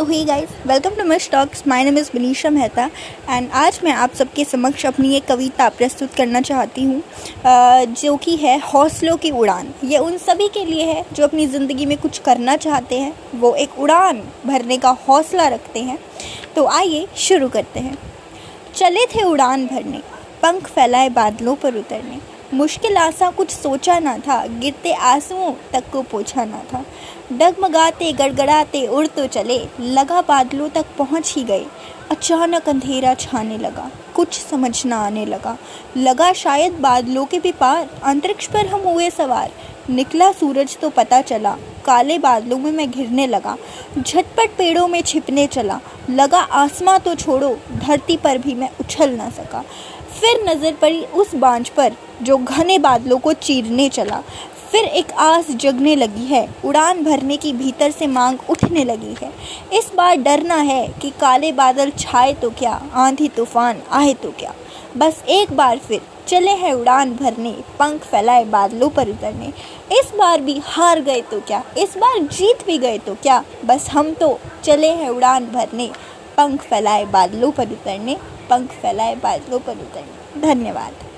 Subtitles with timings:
[0.00, 2.84] So hi guys welcome to my stocks my name is Banisha Mehta
[3.30, 7.02] and आज मैं आप सबके समक्ष अपनी एक कविता प्रस्तुत करना चाहती हूँ
[7.94, 11.86] जो कि है हौसलों की उड़ान। ये उन सभी के लिए है जो अपनी ज़िंदगी
[11.86, 15.98] में कुछ करना चाहते हैं। वो एक उड़ान भरने का हौसला रखते हैं।
[16.56, 17.96] तो आइए शुरू करते हैं।
[18.74, 20.00] चले थे उड़ान भरने,
[20.42, 22.20] पंख फैलाए बादलों पर उतरने।
[22.54, 26.84] मुश्किल आसा, कुछ सोचा ना था। गिरते आंसुओं तक को पोछा ना था।
[27.32, 31.66] डगमगाते, गड़गड़ाते, उड़ तो चले। लगा बादलों तक पहुँच ही गए।
[32.10, 35.58] अचानक अंधेरा छाने लगा। कुछ समझ ना आने लगा।
[35.96, 39.52] लगा शायद बादलों के भी पार। अंतरिक्ष पर हम हुए सवार।
[39.90, 43.56] निकला सूरज तो पता चला। काले बादलों में मैं घिरने लगा।
[43.98, 49.30] झटपट पेड़ों में छिपने चला। लगा आसमां तो छोड़ो। धरती पर भी मैं उछल ना
[49.30, 49.64] सका।
[50.12, 51.92] फिर नज़र पड़ी उस बांझ पर,
[52.22, 54.22] जो घने बादलों को चीरने चला।
[54.70, 59.30] फिर एक आस जगने लगी है। उड़ान भरने की भीतर से मांग उठने लगी है।
[59.74, 64.54] इस बार डरना है कि काले बादल छाए तो क्या, आंधी तूफ़ान आए तो क्या।
[64.96, 69.46] बस एक बार फिर चले हैं उड़ान भरने, पंख फैलाए बादलों पर उतरने।
[69.92, 73.88] इस बार भी हार गए तो क्या, इस बार जीत भी गए तो क्या। बस
[73.90, 75.90] हम तो चले हैं उड़ान भरने,
[76.36, 78.16] पंख फैलाए बादलों पर उतरने।
[78.50, 81.09] पंख फैलाए बादलों पर उतरे। धन्यवाद।